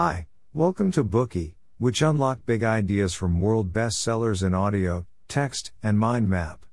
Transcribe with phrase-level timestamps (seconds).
[0.00, 5.98] Hi, welcome to Bookey, which unlock big ideas from world bestsellers in audio, text, and
[5.98, 6.64] mind map.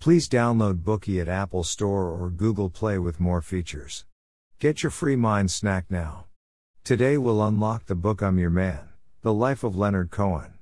[0.00, 4.06] Please download Bookey at Apple Store or Google Play with more features.
[4.58, 6.24] Get your free mind snack now.
[6.82, 8.88] Today we'll unlock the book I'm Your Man,
[9.22, 10.54] The Life of Leonard Cohen.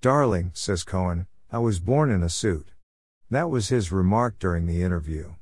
[0.00, 2.68] Darling, says Cohen, I was born in a suit.
[3.30, 5.34] That was his remark during the interview.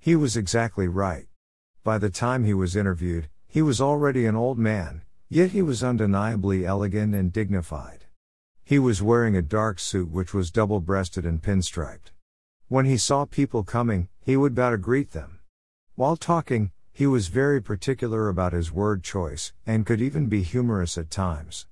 [0.00, 1.28] He was exactly right.
[1.84, 5.82] By the time he was interviewed, he was already an old man, yet he was
[5.82, 8.04] undeniably elegant and dignified.
[8.62, 12.12] He was wearing a dark suit which was double breasted and pinstriped.
[12.68, 15.40] When he saw people coming, he would bow to greet them.
[15.94, 20.98] While talking, he was very particular about his word choice, and could even be humorous
[20.98, 21.66] at times.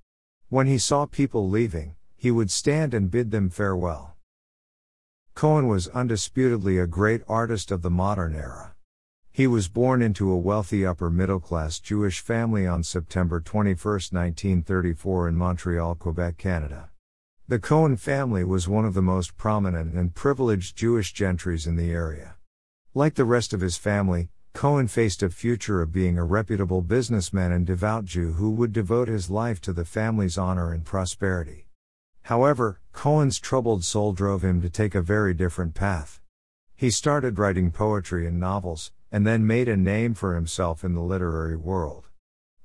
[0.48, 4.16] When he saw people leaving, he would stand and bid them farewell.
[5.34, 8.75] Cohen was undisputedly a great artist of the modern era.
[9.36, 15.28] He was born into a wealthy upper middle class Jewish family on September 21, 1934,
[15.28, 16.88] in Montreal, Quebec, Canada.
[17.46, 21.90] The Cohen family was one of the most prominent and privileged Jewish gentries in the
[21.90, 22.36] area.
[22.94, 27.52] Like the rest of his family, Cohen faced a future of being a reputable businessman
[27.52, 31.68] and devout Jew who would devote his life to the family's honor and prosperity.
[32.22, 36.22] However, Cohen's troubled soul drove him to take a very different path.
[36.74, 41.00] He started writing poetry and novels, and then made a name for himself in the
[41.00, 42.08] literary world.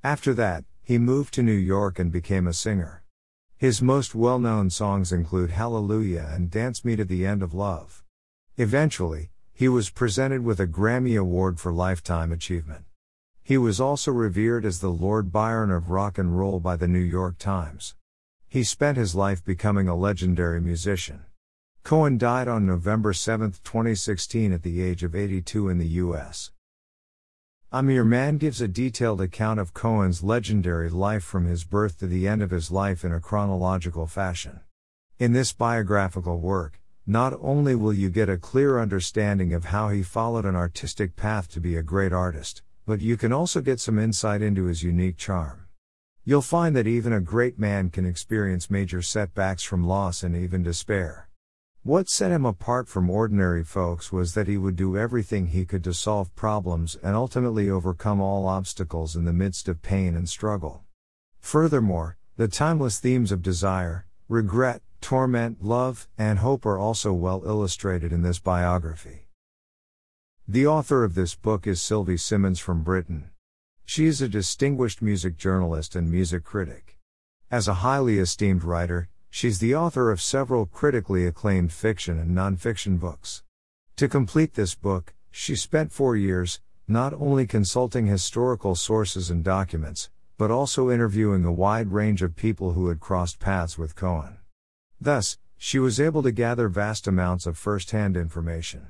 [0.04, 3.04] After that, he moved to New York and became a singer.
[3.58, 8.04] His most well known songs include Hallelujah and Dance Me to the End of Love.
[8.58, 12.86] Eventually, he was presented with a Grammy Award for Lifetime Achievement.
[13.44, 17.00] He was also revered as the Lord Byron of rock and roll by the New
[17.00, 17.96] York Times.
[18.48, 21.26] He spent his life becoming a legendary musician.
[21.84, 26.52] Cohen died on November 7, 2016, at the age of 82 in the U.S.
[27.72, 32.08] I'm Your Man gives a detailed account of Cohen's legendary life from his birth to
[32.08, 34.62] the end of his life in a chronological fashion.
[35.18, 40.04] In this biographical work, not only will you get a clear understanding of how he
[40.04, 44.00] followed an artistic path to be a great artist, but you can also get some
[44.00, 45.68] insight into his unique charm.
[46.24, 50.62] You'll find that even a great man can experience major setbacks from loss and even
[50.62, 51.28] despair.
[51.84, 55.84] What set him apart from ordinary folks was that he would do everything he could
[55.86, 60.84] to solve problems and ultimately overcome all obstacles in the midst of pain and struggle.
[61.40, 68.14] Furthermore, the timeless themes of desire, regret, torment, love, and hope are also well illustrated
[68.14, 69.28] in this biography.
[70.48, 73.32] The author of this book is Sylvie Simmons from Britain.
[73.86, 77.00] She is a distinguished music journalist and music critic.
[77.50, 83.00] As a highly esteemed writer, she's the author of several critically acclaimed fiction and nonfiction
[83.00, 83.42] books.
[83.96, 90.10] To complete this book, she spent four years, not only consulting historical sources and documents,
[90.38, 94.38] but also interviewing a wide range of people who had crossed paths with Cohen.
[95.00, 98.88] Thus, she was able to gather vast amounts of first hand information.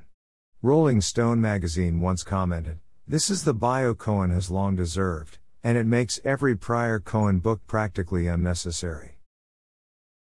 [0.60, 5.86] Rolling Stone magazine once commented this is the bio Cohen has long deserved, and it
[5.86, 9.18] makes every prior Cohen book practically unnecessary.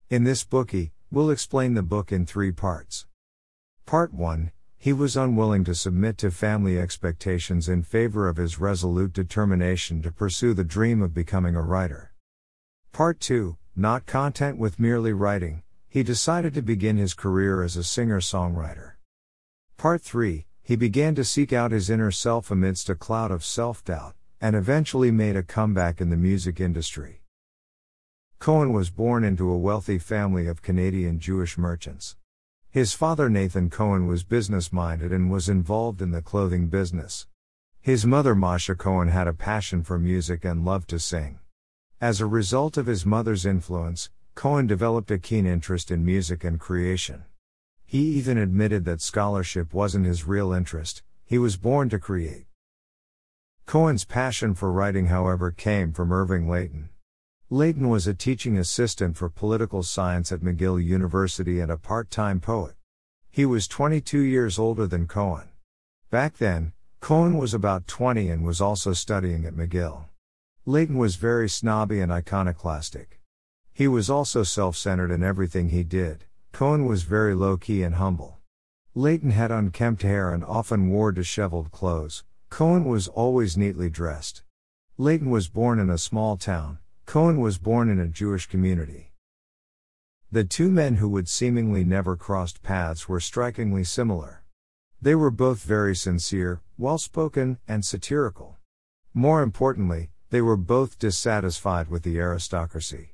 [0.10, 3.08] In this Bookey, we'll explain the book in three parts.
[3.86, 9.14] Part 1 He was unwilling to submit to family expectations in favor of his resolute
[9.14, 12.14] determination to pursue the dream of becoming a writer.
[12.92, 17.84] Part 2 Not content with merely writing, he decided to begin his career as a
[17.84, 18.94] singer songwriter.
[19.78, 23.84] Part 3 he began to seek out his inner self amidst a cloud of self
[23.84, 27.23] doubt, and eventually made a comeback in the music industry.
[28.44, 32.18] Cohen was born into a wealthy family of Canadian Jewish merchants.
[32.70, 37.26] His father Nathan Cohen was business minded and was involved in the clothing business.
[37.80, 41.40] His mother Masha Cohen had a passion for music and loved to sing.
[42.02, 46.60] As a result of his mother's influence, Cohen developed a keen interest in music and
[46.60, 47.24] creation.
[47.86, 52.48] He even admitted that scholarship wasn't his real interest, he was born to create.
[53.66, 56.90] Cohen's passion for writing, however, came from Irving Layton.
[57.54, 62.40] Layton was a teaching assistant for political science at McGill University and a part time
[62.40, 62.74] poet.
[63.30, 65.50] He was 22 years older than Cohen.
[66.10, 70.06] Back then, Cohen was about 20 and was also studying at McGill.
[70.66, 73.22] Layton was very snobby and iconoclastic.
[73.72, 76.26] He was also self centered in everything he did.
[76.54, 78.40] Cohen was very low key and humble.
[78.96, 82.24] Layton had unkempt hair and often wore disheveled clothes.
[82.50, 84.42] Cohen was always neatly dressed.
[84.98, 86.80] Layton was born in a small town.
[87.06, 89.14] Cohen was born in a Jewish community.
[90.32, 94.44] The two men who would seemingly never crossed paths were strikingly similar.
[95.02, 98.58] They were both very sincere, well spoken, and satirical.
[99.14, 103.14] More importantly, They were both dissatisfied with the aristocracy.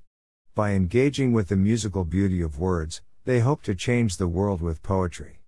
[0.55, 4.81] By engaging with the musical beauty of words, they hoped to change the world with
[4.81, 5.41] poetry.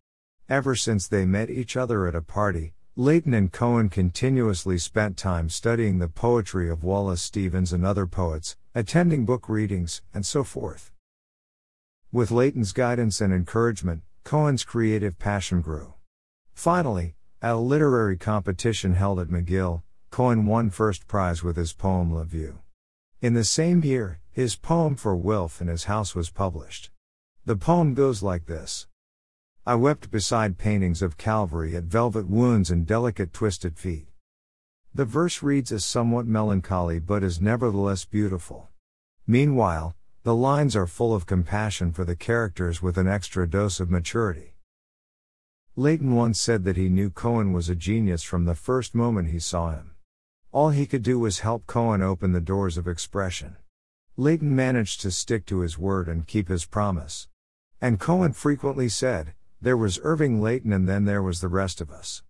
[0.49, 5.47] Ever since they met each other at a party, Layton and Cohen continuously spent time
[5.47, 10.91] studying the poetry of Wallace Stevens and other poets, attending book readings, and so forth.
[12.11, 15.93] With Layton's guidance and encouragement, Cohen's creative passion grew.
[16.53, 22.13] Finally, at a literary competition held at McGill, Cohen won first prize with his poem
[22.13, 22.59] La Vue.
[23.21, 26.91] In the same year, his poem For Wilf in His House was published.
[27.45, 28.87] The poem goes like this
[29.63, 34.07] I wept beside paintings of Calvary at velvet wounds and delicate twisted feet.
[34.91, 38.69] The verse reads as somewhat melancholy but is nevertheless beautiful.
[39.27, 43.91] Meanwhile, the lines are full of compassion for the characters with an extra dose of
[43.91, 44.55] maturity.
[45.75, 49.37] Layton once said that he knew Cohen was a genius from the first moment he
[49.37, 49.91] saw him.
[50.51, 53.57] All he could do was help Cohen open the doors of expression.
[54.17, 57.27] Layton managed to stick to his word and keep his promise.
[57.79, 61.91] And Cohen frequently said, There was Irving Layton and then there was the rest of
[61.91, 62.23] us.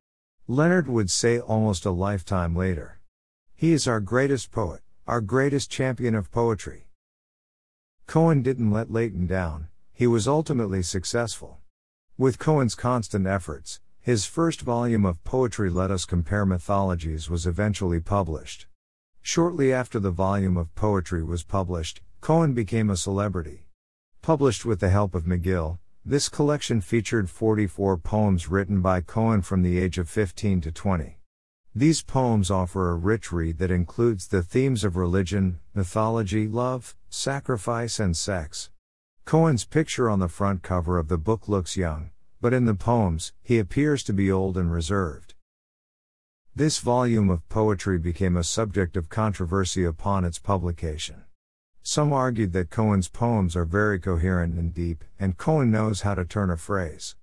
[0.50, 3.00] Leonard would say almost a lifetime later.
[3.56, 6.88] He is our greatest poet, our greatest champion of poetry.
[8.06, 11.60] Cohen didn't let Layton down, he was ultimately successful.
[12.18, 18.01] With Cohen's constant efforts, his first volume of poetry Let Us Compare Mythologies was eventually
[18.01, 18.68] published.
[19.22, 23.68] Shortly after the volume of poetry was published, Cohen became a celebrity.
[24.22, 29.62] Published with the help of McGill, this collection featured 44 poems written by Cohen from
[29.62, 31.19] the age of 15 to 20.
[31.75, 38.00] These poems offer a rich read that includes the themes of religion, mythology, love, sacrifice,
[38.00, 38.71] and sex.
[39.25, 42.09] Cohen's picture on the front cover of the book looks young,
[42.42, 45.36] but in the poems, he appears to be old and reserved.
[46.56, 51.25] This volume of poetry became a subject of controversy upon its publication.
[51.83, 56.24] Some argued that Cohen's poems are very coherent and deep, and Cohen knows how to
[56.24, 57.16] turn a phrase.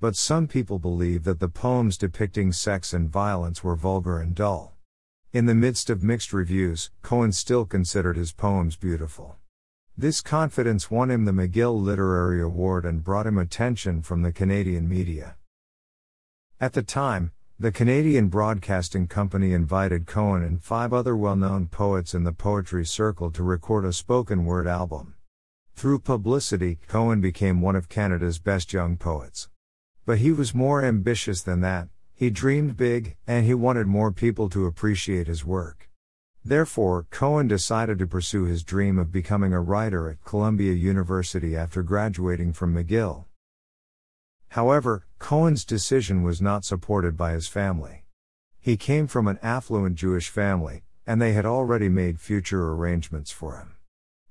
[0.00, 4.74] But some people believe that the poems depicting sex and violence were vulgar and dull.
[5.32, 9.36] In the midst of mixed reviews, Cohen still considered his poems beautiful.
[9.96, 14.88] This confidence won him the McGill Literary Award and brought him attention from the Canadian
[14.88, 15.36] media.
[16.60, 22.14] At the time, the Canadian Broadcasting Company invited Cohen and five other well known poets
[22.14, 25.16] in the poetry circle to record a spoken word album.
[25.74, 29.48] Through publicity, Cohen became one of Canada's best young poets.
[30.06, 34.48] But he was more ambitious than that, he dreamed big, and he wanted more people
[34.50, 35.90] to appreciate his work.
[36.44, 41.82] Therefore, Cohen decided to pursue his dream of becoming a writer at Columbia University after
[41.82, 43.24] graduating from McGill.
[44.50, 48.04] However, Cohen's decision was not supported by his family.
[48.60, 53.56] He came from an affluent Jewish family, and they had already made future arrangements for
[53.58, 53.76] him.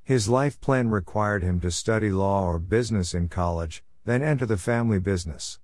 [0.03, 4.57] His life plan required him to study law or business in college, then enter the
[4.57, 5.59] family business.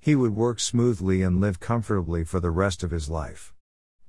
[0.00, 3.54] He would work smoothly and live comfortably for the rest of his life.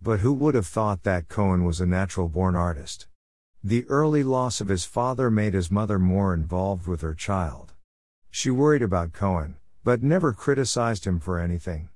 [0.01, 3.07] But who would have thought that Cohen was a natural born artist?
[3.63, 7.74] The early loss of his father made his mother more involved with her child.
[8.30, 9.56] She worried about Cohen,
[9.86, 11.90] but never criticized him for anything.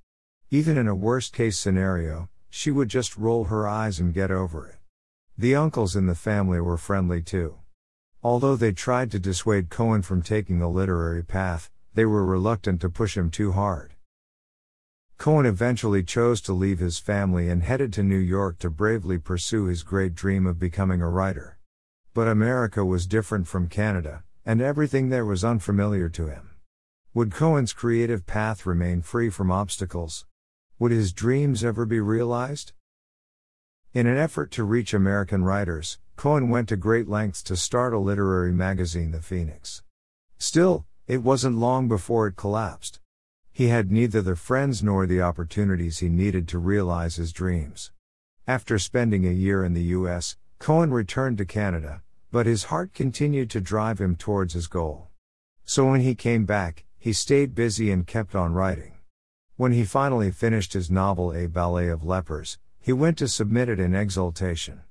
[0.52, 4.68] Even in a worst case scenario, she would just roll her eyes and get over
[4.68, 4.76] it.
[5.36, 7.56] The uncles in the family were friendly too.
[8.22, 12.92] Although they tried to dissuade Cohen from taking the literary path, they were reluctant to
[12.92, 13.96] push him too hard.
[15.18, 19.66] Cohen eventually chose to leave his family and headed to New York to bravely pursue
[19.66, 21.58] his great dream of becoming a writer.
[22.14, 26.49] But America was different from Canada, and everything there was unfamiliar to him.
[27.16, 30.28] Would Cohen's creative path remain free from obstacles?
[30.78, 32.74] Would his dreams ever be realized?
[33.96, 37.98] In an effort to reach American writers, Cohen went to great lengths to start a
[37.98, 39.82] literary magazine, The Phoenix.
[40.38, 43.00] Still, it wasn't long before it collapsed.
[43.52, 47.92] He had neither the friends nor the opportunities he needed to realize his dreams.
[48.46, 53.50] After spending a year in the US, Cohen returned to Canada, but his heart continued
[53.50, 55.08] to drive him towards his goal.
[55.66, 58.98] So when he came back, he stayed busy and kept on writing.
[59.56, 63.80] When he finally finished his novel A Ballet of Lepers, he went to submit it
[63.80, 64.82] in exultation.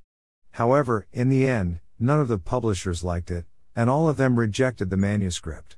[0.52, 3.44] However, in the end, none of the publishers liked it,
[3.76, 5.76] and all of them rejected the manuscript.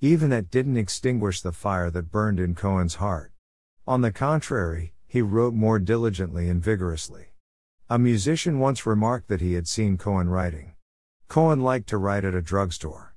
[0.00, 3.32] Even that didn't extinguish the fire that burned in Cohen's heart.
[3.86, 7.32] On the contrary, he wrote more diligently and vigorously.
[7.88, 10.74] A musician once remarked that he had seen Cohen writing.
[11.28, 13.14] Cohen liked to write at a drugstore.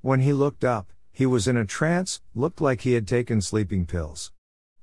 [0.00, 3.86] When he looked up, he was in a trance, looked like he had taken sleeping
[3.86, 4.32] pills.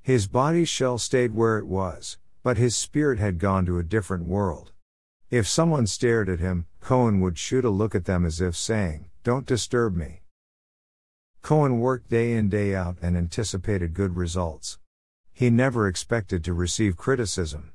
[0.02, 4.26] His body's shell stayed where it was, but his spirit had gone to a different
[4.26, 4.72] world.
[5.30, 9.10] If someone stared at him, Cohen would shoot a look at them as if saying,
[9.24, 10.22] Don't disturb me.
[11.42, 14.80] Cohen worked day in day out and anticipated good results.
[15.34, 17.74] He never expected to receive criticism.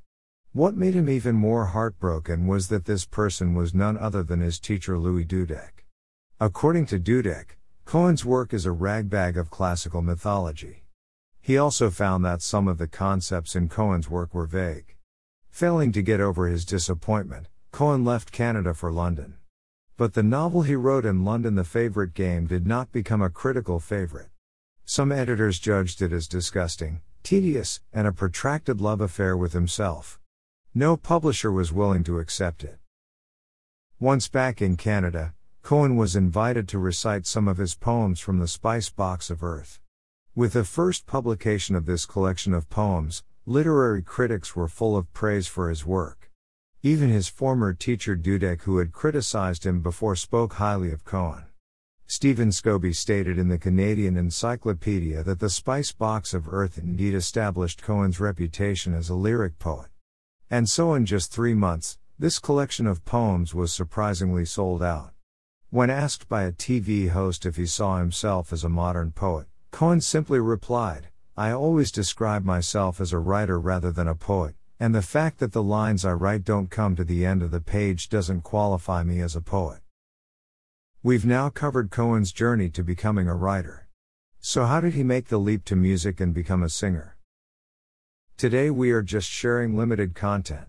[0.52, 4.58] What made him even more heartbroken was that this person was none other than his
[4.58, 5.84] teacher Louis Dudek.
[6.40, 7.55] According to Dudek,
[7.86, 10.82] Cohen's work is a ragbag of classical mythology.
[11.40, 14.96] He also found that some of the concepts in Cohen's work were vague.
[15.50, 19.36] Failing to get over his disappointment, Cohen left Canada for London.
[19.96, 23.78] But the novel he wrote in London, The Favorite Game, did not become a critical
[23.78, 24.30] favorite.
[24.84, 30.18] Some editors judged it as disgusting, tedious, and a protracted love affair with himself.
[30.74, 32.80] No publisher was willing to accept it.
[34.00, 35.34] Once back in Canada,
[35.66, 39.80] Cohen was invited to recite some of his poems from the Spice Box of Earth.
[40.32, 45.48] With the first publication of this collection of poems, literary critics were full of praise
[45.48, 46.30] for his work.
[46.84, 51.46] Even his former teacher Dudek, who had criticized him before, spoke highly of Cohen.
[52.06, 57.82] Stephen Scobie stated in the Canadian Encyclopedia that the Spice Box of Earth indeed established
[57.82, 59.88] Cohen's reputation as a lyric poet.
[60.48, 65.10] And so, in just three months, this collection of poems was surprisingly sold out.
[65.76, 70.00] When asked by a TV host if he saw himself as a modern poet, Cohen
[70.00, 75.02] simply replied, I always describe myself as a writer rather than a poet, and the
[75.02, 78.40] fact that the lines I write don't come to the end of the page doesn't
[78.40, 79.80] qualify me as a poet.
[81.02, 83.86] We've now covered Cohen's journey to becoming a writer.
[84.40, 87.18] So, how did he make the leap to music and become a singer?
[88.38, 90.68] Today, we are just sharing limited content.